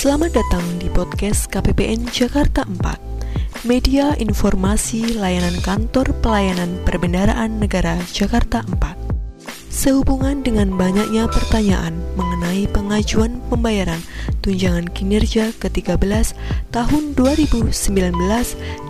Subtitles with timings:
[0.00, 8.64] Selamat datang di podcast KPPN Jakarta 4 Media Informasi Layanan Kantor Pelayanan Perbendaraan Negara Jakarta
[8.64, 9.09] 4
[9.70, 14.02] Sehubungan dengan banyaknya pertanyaan mengenai pengajuan pembayaran
[14.42, 16.34] tunjangan kinerja ke-13
[16.74, 17.70] tahun 2019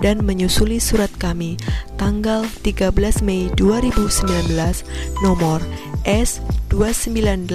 [0.00, 1.60] dan menyusuli surat kami
[2.00, 4.56] tanggal 13 Mei 2019
[5.20, 5.60] nomor
[6.08, 7.52] S2985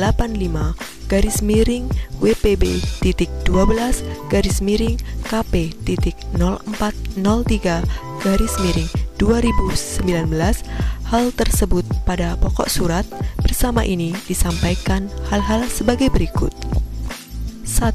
[1.09, 1.89] garis miring
[2.22, 7.81] WPB titik 12 garis miring KP titik 0403
[8.22, 10.62] garis miring 2019
[11.09, 13.05] hal tersebut pada pokok surat
[13.41, 16.52] bersama ini disampaikan hal-hal sebagai berikut
[17.66, 17.94] 1.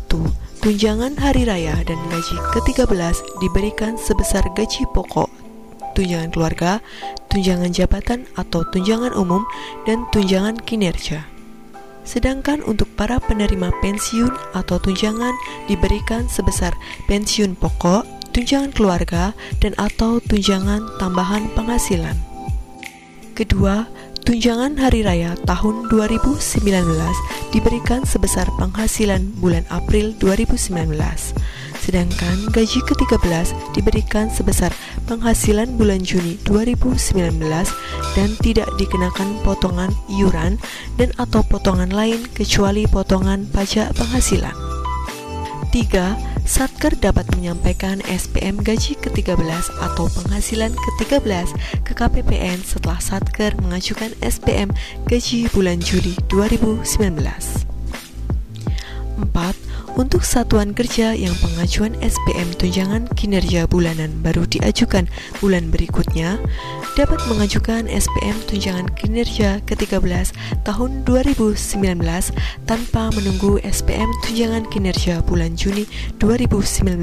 [0.61, 5.41] Tunjangan hari raya dan gaji ke-13 diberikan sebesar gaji pokok
[6.01, 6.73] tunjangan keluarga,
[7.29, 9.45] tunjangan jabatan atau tunjangan umum,
[9.85, 11.27] dan tunjangan kinerja.
[12.07, 15.37] Sedangkan untuk para penerima pensiun atau tunjangan
[15.69, 16.73] diberikan sebesar
[17.05, 22.30] pensiun pokok, tunjangan keluarga, dan atau tunjangan tambahan penghasilan.
[23.41, 23.89] Kedua,
[24.29, 26.61] tunjangan hari raya tahun 2019
[27.57, 30.93] diberikan sebesar penghasilan bulan April 2019
[31.81, 34.69] sedangkan gaji ke-13 diberikan sebesar
[35.09, 37.41] penghasilan bulan Juni 2019
[38.13, 40.61] dan tidak dikenakan potongan iuran
[41.01, 44.60] dan atau potongan lain kecuali potongan pajak penghasilan.
[45.71, 46.19] 3.
[46.51, 51.47] Satker dapat menyampaikan SPM gaji ke-13 atau penghasilan ke-13
[51.87, 54.75] ke KPPN setelah Satker mengajukan SPM
[55.07, 57.23] gaji bulan Juli 2019.
[57.23, 65.07] 4 untuk satuan kerja yang pengajuan SPM tunjangan kinerja bulanan baru diajukan
[65.39, 66.39] bulan berikutnya,
[66.99, 70.35] dapat mengajukan SPM tunjangan kinerja ke-13
[70.67, 71.57] tahun 2019
[72.67, 75.87] tanpa menunggu SPM tunjangan kinerja bulan Juni
[76.19, 76.99] 2019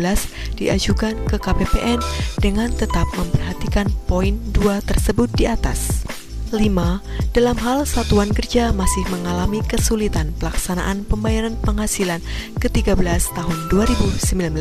[0.59, 2.00] diajukan ke KPPN
[2.44, 6.16] dengan tetap memperhatikan poin 2 tersebut di atas.
[6.52, 7.34] 5.
[7.35, 12.24] Dalam hal satuan kerja masih mengalami kesulitan pelaksanaan pembayaran penghasilan
[12.63, 14.56] ke-13 tahun 2019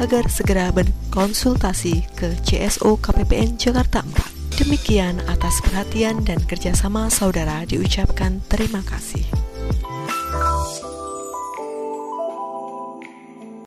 [0.00, 4.60] agar segera berkonsultasi ke CSO KPPN Jakarta 4.
[4.60, 9.19] Demikian atas perhatian dan kerjasama saudara diucapkan terima kasih.